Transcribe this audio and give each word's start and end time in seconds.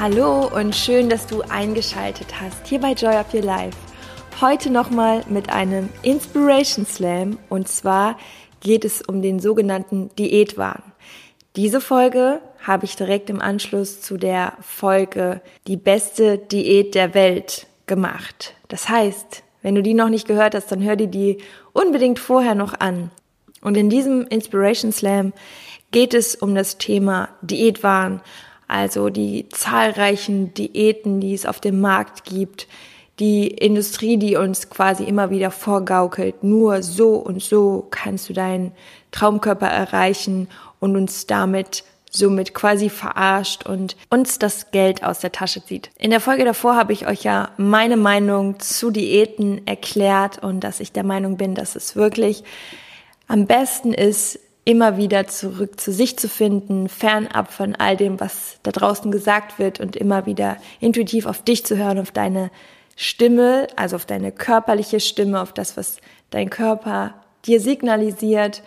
Hallo 0.00 0.46
und 0.46 0.76
schön, 0.76 1.10
dass 1.10 1.26
du 1.26 1.42
eingeschaltet 1.42 2.40
hast 2.40 2.68
hier 2.68 2.78
bei 2.78 2.92
Joy 2.92 3.16
of 3.16 3.34
Your 3.34 3.42
Life. 3.42 3.76
Heute 4.40 4.70
nochmal 4.70 5.24
mit 5.28 5.50
einem 5.50 5.88
Inspiration 6.02 6.86
Slam 6.86 7.36
und 7.48 7.66
zwar 7.66 8.16
geht 8.60 8.84
es 8.84 9.02
um 9.02 9.22
den 9.22 9.40
sogenannten 9.40 10.14
Diätwahn. 10.14 10.84
Diese 11.56 11.80
Folge 11.80 12.40
habe 12.64 12.84
ich 12.84 12.94
direkt 12.94 13.28
im 13.28 13.40
Anschluss 13.40 14.00
zu 14.00 14.18
der 14.18 14.52
Folge 14.60 15.40
Die 15.66 15.76
beste 15.76 16.38
Diät 16.38 16.94
der 16.94 17.14
Welt 17.14 17.66
gemacht. 17.88 18.54
Das 18.68 18.88
heißt, 18.88 19.42
wenn 19.62 19.74
du 19.74 19.82
die 19.82 19.94
noch 19.94 20.10
nicht 20.10 20.28
gehört 20.28 20.54
hast, 20.54 20.70
dann 20.70 20.84
hör 20.84 20.94
dir 20.94 21.08
die 21.08 21.38
unbedingt 21.72 22.20
vorher 22.20 22.54
noch 22.54 22.78
an. 22.78 23.10
Und 23.62 23.76
in 23.76 23.90
diesem 23.90 24.28
Inspiration 24.28 24.92
Slam 24.92 25.32
geht 25.90 26.14
es 26.14 26.36
um 26.36 26.54
das 26.54 26.78
Thema 26.78 27.30
Diätwahn 27.42 28.20
also 28.68 29.08
die 29.08 29.48
zahlreichen 29.48 30.54
Diäten, 30.54 31.20
die 31.20 31.34
es 31.34 31.46
auf 31.46 31.58
dem 31.60 31.80
Markt 31.80 32.24
gibt, 32.24 32.68
die 33.18 33.48
Industrie, 33.48 34.16
die 34.16 34.36
uns 34.36 34.70
quasi 34.70 35.04
immer 35.04 35.30
wieder 35.30 35.50
vorgaukelt, 35.50 36.44
nur 36.44 36.82
so 36.82 37.14
und 37.14 37.42
so 37.42 37.86
kannst 37.90 38.28
du 38.28 38.32
deinen 38.32 38.72
Traumkörper 39.10 39.66
erreichen 39.66 40.48
und 40.78 40.96
uns 40.96 41.26
damit 41.26 41.82
somit 42.10 42.54
quasi 42.54 42.88
verarscht 42.88 43.66
und 43.66 43.96
uns 44.08 44.38
das 44.38 44.70
Geld 44.70 45.02
aus 45.02 45.20
der 45.20 45.32
Tasche 45.32 45.64
zieht. 45.64 45.90
In 45.98 46.10
der 46.10 46.20
Folge 46.20 46.44
davor 46.44 46.76
habe 46.76 46.92
ich 46.92 47.06
euch 47.06 47.22
ja 47.22 47.50
meine 47.56 47.96
Meinung 47.96 48.60
zu 48.60 48.90
Diäten 48.90 49.66
erklärt 49.66 50.42
und 50.42 50.60
dass 50.60 50.80
ich 50.80 50.92
der 50.92 51.04
Meinung 51.04 51.36
bin, 51.36 51.54
dass 51.54 51.76
es 51.76 51.96
wirklich 51.96 52.44
am 53.26 53.46
besten 53.46 53.92
ist, 53.92 54.38
immer 54.68 54.98
wieder 54.98 55.26
zurück 55.26 55.80
zu 55.80 55.94
sich 55.94 56.18
zu 56.18 56.28
finden, 56.28 56.90
fernab 56.90 57.50
von 57.50 57.74
all 57.74 57.96
dem, 57.96 58.20
was 58.20 58.58
da 58.64 58.70
draußen 58.70 59.10
gesagt 59.10 59.58
wird 59.58 59.80
und 59.80 59.96
immer 59.96 60.26
wieder 60.26 60.58
intuitiv 60.78 61.24
auf 61.24 61.42
dich 61.42 61.64
zu 61.64 61.78
hören, 61.78 61.98
auf 61.98 62.10
deine 62.10 62.50
Stimme, 62.94 63.66
also 63.76 63.96
auf 63.96 64.04
deine 64.04 64.30
körperliche 64.30 65.00
Stimme, 65.00 65.40
auf 65.40 65.54
das, 65.54 65.78
was 65.78 65.96
dein 66.28 66.50
Körper 66.50 67.14
dir 67.46 67.62
signalisiert. 67.62 68.62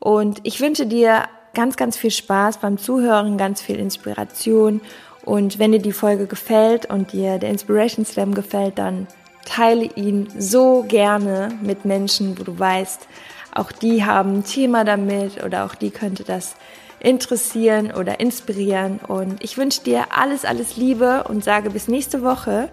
Und 0.00 0.40
ich 0.42 0.60
wünsche 0.60 0.86
dir 0.86 1.22
ganz, 1.54 1.76
ganz 1.76 1.96
viel 1.96 2.10
Spaß 2.10 2.58
beim 2.58 2.76
Zuhören, 2.76 3.38
ganz 3.38 3.62
viel 3.62 3.78
Inspiration. 3.78 4.80
Und 5.24 5.60
wenn 5.60 5.70
dir 5.70 5.80
die 5.80 5.92
Folge 5.92 6.26
gefällt 6.26 6.86
und 6.86 7.12
dir 7.12 7.38
der 7.38 7.50
Inspiration 7.50 8.04
Slam 8.04 8.34
gefällt, 8.34 8.76
dann 8.78 9.06
teile 9.44 9.84
ihn 9.84 10.26
so 10.36 10.84
gerne 10.88 11.50
mit 11.62 11.84
Menschen, 11.84 12.36
wo 12.40 12.42
du 12.42 12.58
weißt, 12.58 13.06
auch 13.54 13.70
die 13.70 14.04
haben 14.04 14.38
ein 14.38 14.44
Thema 14.44 14.84
damit 14.84 15.42
oder 15.44 15.64
auch 15.64 15.76
die 15.76 15.90
könnte 15.90 16.24
das 16.24 16.56
interessieren 16.98 17.92
oder 17.92 18.18
inspirieren. 18.18 18.98
Und 18.98 19.42
ich 19.44 19.56
wünsche 19.56 19.82
dir 19.82 20.06
alles, 20.10 20.44
alles 20.44 20.76
Liebe 20.76 21.24
und 21.28 21.44
sage 21.44 21.70
bis 21.70 21.86
nächste 21.86 22.22
Woche. 22.22 22.68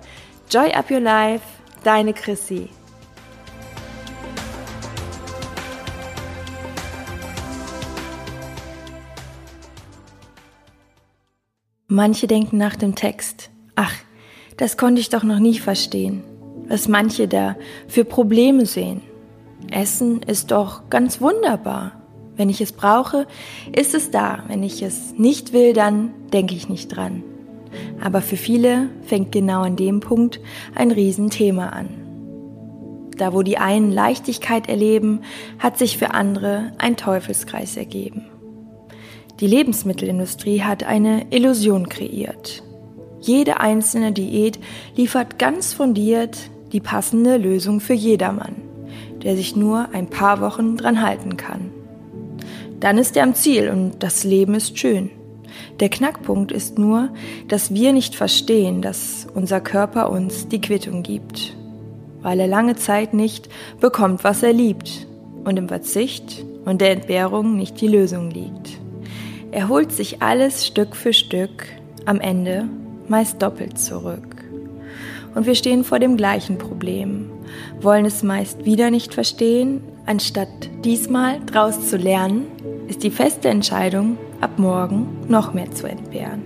Joy 0.50 0.72
up 0.74 0.90
your 0.90 1.00
life, 1.00 1.44
deine 1.84 2.14
Chrissy. 2.14 2.70
Manche 11.88 12.26
denken 12.26 12.58
nach 12.58 12.78
dem 12.78 12.96
Text, 12.96 13.52
ach, 13.76 13.94
das 14.58 14.78
konnte 14.78 15.02
ich 15.02 15.10
doch 15.10 15.24
noch 15.24 15.40
nie 15.40 15.60
verstehen, 15.60 16.24
was 16.68 16.88
manche 16.88 17.28
da 17.28 17.58
für 17.88 18.06
Probleme 18.06 18.66
sehen. 18.66 19.11
Essen 19.72 20.22
ist 20.22 20.52
doch 20.52 20.90
ganz 20.90 21.22
wunderbar. 21.22 21.94
Wenn 22.36 22.50
ich 22.50 22.62
es 22.62 22.72
brauche, 22.72 23.28
ist 23.76 23.94
es 23.94 24.12
da. 24.12 24.44
Wenn 24.48 24.64
ich 24.64 24.82
es 24.82 25.14
nicht 25.18 25.54
will, 25.54 25.74
dann 25.74 26.12
denke 26.34 26.56
ich 26.56 26.70
nicht 26.70 26.96
dran. 26.96 27.24
Aber 28.04 28.22
für 28.22 28.38
viele 28.38 28.90
fängt 29.06 29.32
genau 29.32 29.62
an 29.62 29.76
dem 29.76 30.00
Punkt 30.00 30.40
ein 30.76 30.92
Riesenthema 30.92 31.70
an. 31.70 31.90
Da 33.18 33.34
wo 33.34 33.44
die 33.44 33.58
einen 33.58 33.92
Leichtigkeit 33.92 34.68
erleben, 34.68 35.22
hat 35.60 35.78
sich 35.78 35.98
für 35.98 36.14
andere 36.14 36.72
ein 36.78 36.98
Teufelskreis 36.98 37.78
ergeben. 37.78 38.26
Die 39.40 39.48
Lebensmittelindustrie 39.48 40.62
hat 40.62 40.84
eine 40.84 41.28
Illusion 41.30 41.90
kreiert. 41.90 42.64
Jede 43.20 43.60
einzelne 43.60 44.12
Diät 44.12 44.60
liefert 44.96 45.38
ganz 45.38 45.74
fundiert 45.74 46.50
die 46.72 46.80
passende 46.80 47.38
Lösung 47.38 47.80
für 47.80 47.94
jedermann 47.94 48.71
der 49.24 49.36
sich 49.36 49.56
nur 49.56 49.90
ein 49.94 50.08
paar 50.08 50.42
Wochen 50.42 50.78
dran 50.78 51.02
halten 51.02 51.38
kann. 51.38 51.72
Dann 52.80 52.98
ist 52.98 53.16
er 53.16 53.24
am 53.24 53.36
Ziel 53.36 53.70
und 53.70 54.02
das 54.04 54.24
Leben 54.24 54.56
ist 54.56 54.80
schön. 54.80 55.12
Der 55.80 55.90
Knackpunkt 55.90 56.52
ist 56.52 56.80
nur, 56.80 57.10
dass 57.48 57.74
wir 57.74 57.94
nicht 57.94 58.16
verstehen, 58.16 58.82
dass 58.82 59.28
unser 59.34 59.62
Körper 59.62 60.10
uns 60.10 60.48
die 60.48 60.62
Quittung 60.62 61.04
gibt, 61.04 61.56
weil 62.22 62.40
er 62.40 62.48
lange 62.48 62.76
Zeit 62.76 63.14
nicht 63.14 63.50
bekommt, 63.80 64.24
was 64.24 64.44
er 64.44 64.54
liebt 64.54 65.08
und 65.44 65.58
im 65.58 65.68
Verzicht 65.68 66.46
und 66.66 66.82
der 66.82 66.92
Entbehrung 66.92 67.56
nicht 67.56 67.82
die 67.82 67.88
Lösung 67.88 68.30
liegt. 68.30 68.80
Er 69.52 69.68
holt 69.68 69.92
sich 69.92 70.22
alles 70.22 70.66
Stück 70.66 70.96
für 70.96 71.14
Stück 71.14 71.66
am 72.06 72.20
Ende 72.20 72.68
meist 73.08 73.42
doppelt 73.42 73.78
zurück. 73.78 74.51
Und 75.34 75.46
wir 75.46 75.56
stehen 75.56 75.84
vor 75.84 76.00
dem 76.00 76.18
gleichen 76.18 76.58
Problem 76.58 77.32
wollen 77.82 78.06
es 78.06 78.24
meist 78.24 78.66
wieder 78.66 78.92
nicht 78.92 79.14
verstehen, 79.14 79.82
anstatt 80.06 80.50
diesmal 80.84 81.40
draus 81.46 81.90
zu 81.90 81.98
lernen, 81.98 82.48
ist 82.88 83.04
die 83.04 83.12
feste 83.12 83.50
Entscheidung, 83.50 84.18
ab 84.40 84.58
morgen 84.58 85.08
noch 85.28 85.54
mehr 85.54 85.72
zu 85.72 85.88
entbehren. 85.88 86.44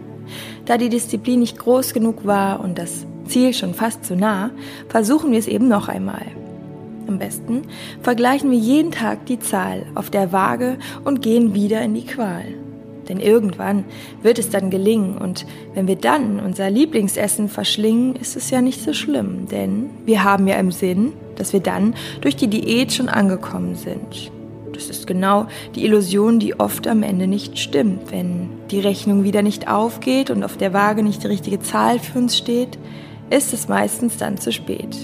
Da 0.65 0.77
die 0.77 0.89
Disziplin 0.89 1.39
nicht 1.39 1.59
groß 1.59 1.93
genug 1.93 2.25
war 2.25 2.59
und 2.59 2.77
das 2.77 3.05
Ziel 3.25 3.53
schon 3.53 3.73
fast 3.73 4.05
zu 4.05 4.15
nah, 4.15 4.51
versuchen 4.89 5.31
wir 5.31 5.39
es 5.39 5.47
eben 5.47 5.67
noch 5.67 5.87
einmal. 5.87 6.25
Am 7.07 7.19
besten 7.19 7.63
vergleichen 8.01 8.49
wir 8.49 8.57
jeden 8.57 8.91
Tag 8.91 9.25
die 9.27 9.39
Zahl 9.39 9.85
auf 9.93 10.09
der 10.09 10.31
Waage 10.31 10.77
und 11.03 11.21
gehen 11.21 11.53
wieder 11.53 11.81
in 11.81 11.93
die 11.93 12.05
Qual. 12.05 12.45
Denn 13.07 13.19
irgendwann 13.19 13.85
wird 14.21 14.39
es 14.39 14.49
dann 14.49 14.69
gelingen 14.69 15.17
und 15.17 15.45
wenn 15.73 15.87
wir 15.87 15.95
dann 15.95 16.39
unser 16.39 16.69
Lieblingsessen 16.69 17.49
verschlingen, 17.49 18.15
ist 18.15 18.35
es 18.35 18.49
ja 18.49 18.61
nicht 18.61 18.81
so 18.81 18.93
schlimm, 18.93 19.47
denn 19.49 19.89
wir 20.05 20.23
haben 20.23 20.47
ja 20.47 20.55
im 20.55 20.71
Sinn, 20.71 21.13
dass 21.35 21.53
wir 21.53 21.59
dann 21.59 21.93
durch 22.21 22.35
die 22.35 22.47
Diät 22.47 22.93
schon 22.93 23.09
angekommen 23.09 23.75
sind. 23.75 24.31
Das 24.73 24.89
ist 24.89 25.07
genau 25.07 25.47
die 25.73 25.85
Illusion, 25.85 26.39
die 26.39 26.59
oft 26.59 26.87
am 26.87 27.01
Ende 27.01 27.27
nicht 27.27 27.57
stimmt. 27.59 28.11
Wenn 28.11 28.49
die 28.71 28.81
Rechnung 28.81 29.23
wieder 29.23 29.41
nicht 29.41 29.69
aufgeht 29.69 30.29
und 30.29 30.43
auf 30.43 30.57
der 30.57 30.73
Waage 30.73 31.01
nicht 31.01 31.23
die 31.23 31.27
richtige 31.27 31.61
Zahl 31.61 31.99
für 31.99 32.19
uns 32.19 32.37
steht, 32.37 32.77
ist 33.29 33.53
es 33.53 33.69
meistens 33.69 34.17
dann 34.17 34.37
zu 34.37 34.51
spät. 34.51 34.97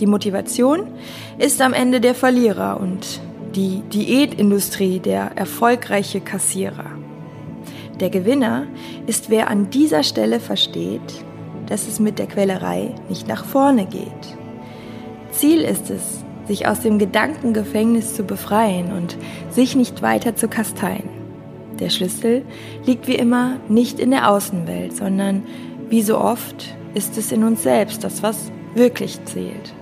Die 0.00 0.06
Motivation 0.06 0.86
ist 1.38 1.60
am 1.60 1.72
Ende 1.72 2.00
der 2.00 2.14
Verlierer 2.14 2.78
und 2.80 3.20
die 3.54 3.82
Diätindustrie 3.92 5.00
der 5.00 5.32
erfolgreiche 5.36 6.20
Kassierer. 6.20 6.95
Der 8.00 8.10
Gewinner 8.10 8.66
ist 9.06 9.30
wer 9.30 9.48
an 9.48 9.70
dieser 9.70 10.02
Stelle 10.02 10.38
versteht, 10.38 11.24
dass 11.66 11.88
es 11.88 11.98
mit 11.98 12.18
der 12.18 12.26
Quälerei 12.26 12.94
nicht 13.08 13.26
nach 13.26 13.44
vorne 13.44 13.86
geht. 13.86 14.10
Ziel 15.30 15.62
ist 15.62 15.90
es, 15.90 16.22
sich 16.46 16.68
aus 16.68 16.80
dem 16.80 16.98
Gedankengefängnis 16.98 18.14
zu 18.14 18.24
befreien 18.24 18.92
und 18.92 19.16
sich 19.50 19.74
nicht 19.76 20.02
weiter 20.02 20.36
zu 20.36 20.46
kasteien. 20.46 21.08
Der 21.80 21.90
Schlüssel 21.90 22.44
liegt 22.84 23.08
wie 23.08 23.16
immer 23.16 23.56
nicht 23.68 23.98
in 23.98 24.10
der 24.10 24.30
Außenwelt, 24.30 24.94
sondern 24.94 25.42
wie 25.88 26.02
so 26.02 26.18
oft 26.18 26.76
ist 26.94 27.16
es 27.16 27.32
in 27.32 27.44
uns 27.44 27.62
selbst, 27.62 28.04
das 28.04 28.22
was 28.22 28.50
wirklich 28.74 29.24
zählt. 29.24 29.74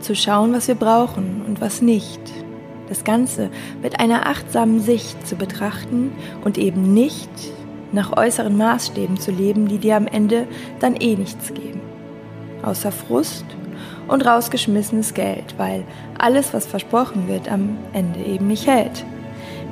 Zu 0.00 0.14
schauen, 0.14 0.52
was 0.52 0.68
wir 0.68 0.74
brauchen 0.74 1.42
und 1.46 1.60
was 1.60 1.82
nicht 1.82 2.20
das 2.90 3.04
Ganze 3.04 3.48
mit 3.82 3.98
einer 4.00 4.26
achtsamen 4.26 4.80
Sicht 4.80 5.26
zu 5.26 5.36
betrachten 5.36 6.12
und 6.44 6.58
eben 6.58 6.92
nicht 6.92 7.30
nach 7.92 8.16
äußeren 8.16 8.56
Maßstäben 8.56 9.18
zu 9.18 9.30
leben, 9.30 9.68
die 9.68 9.78
dir 9.78 9.96
am 9.96 10.06
Ende 10.06 10.46
dann 10.80 10.96
eh 10.96 11.16
nichts 11.16 11.54
geben. 11.54 11.80
Außer 12.62 12.92
Frust 12.92 13.46
und 14.08 14.26
rausgeschmissenes 14.26 15.14
Geld, 15.14 15.54
weil 15.56 15.84
alles, 16.18 16.52
was 16.52 16.66
versprochen 16.66 17.28
wird, 17.28 17.50
am 17.50 17.78
Ende 17.92 18.20
eben 18.20 18.48
nicht 18.48 18.66
hält. 18.66 19.04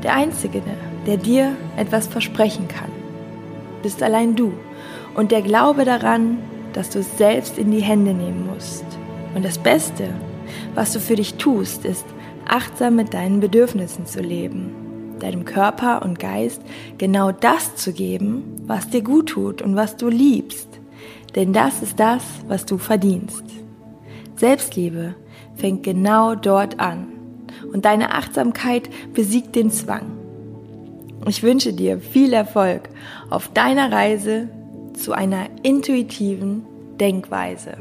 Der 0.03 0.15
Einzige, 0.15 0.63
der 1.07 1.17
dir 1.17 1.57
etwas 1.77 2.07
versprechen 2.07 2.69
kann, 2.69 2.91
bist 3.83 4.03
allein 4.03 4.37
du. 4.37 4.53
Und 5.15 5.33
der 5.33 5.43
Glaube 5.43 5.85
daran, 5.85 6.39
das 6.73 6.91
du 6.91 7.03
selbst 7.03 7.59
in 7.59 7.73
die 7.73 7.83
Hände 7.83 8.15
nehmen 8.15 8.49
musst. 8.53 8.85
Und 9.35 9.45
das 9.45 9.59
Beste, 9.59 10.09
was 10.75 10.93
du 10.93 11.01
für 11.01 11.17
dich 11.17 11.35
tust, 11.35 11.85
ist, 11.85 12.07
achtsam 12.49 12.97
mit 12.97 13.15
deinen 13.15 13.41
Bedürfnissen 13.41 14.07
zu 14.07 14.21
leben, 14.21 15.17
deinem 15.21 15.45
Körper 15.45 16.03
und 16.03 16.19
Geist 16.19 16.63
genau 16.97 17.33
das 17.33 17.77
zu 17.77 17.93
geben, 17.93 18.63
was 18.67 18.89
dir 18.91 19.03
gut 19.03 19.31
tut 19.31 19.63
und 19.63 19.77
was 19.77 19.97
du 19.97 20.09
liebst. 20.09 20.69
Denn 21.35 21.53
das 21.53 21.83
ist 21.83 22.01
das, 22.01 22.25
was 22.47 22.67
du 22.67 22.79
verdienst. 22.79 23.45
Selbstliebe 24.37 25.15
fängt 25.57 25.83
genau 25.83 26.35
dort 26.35 26.81
an. 26.81 27.09
Und 27.73 27.85
deine 27.85 28.15
Achtsamkeit 28.15 28.89
besiegt 29.13 29.57
den 29.57 29.71
Zwang. 29.71 30.19
Ich 31.27 31.43
wünsche 31.43 31.73
dir 31.73 31.99
viel 31.99 32.33
Erfolg 32.33 32.89
auf 33.29 33.49
deiner 33.53 33.93
Reise 33.93 34.49
zu 34.95 35.13
einer 35.13 35.47
intuitiven 35.63 36.65
Denkweise. 37.01 37.77